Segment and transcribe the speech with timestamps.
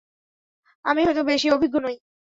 [0.85, 1.95] আমি হয়তো বেশী অভিজ্ঞ নই।